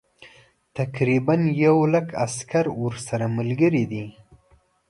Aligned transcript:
تقریبا 0.77 1.35
یو 1.63 1.77
لک 1.93 2.07
عسکر 2.25 2.65
ورسره 2.83 3.25
ملګري 3.37 3.83
دي. 3.91 4.05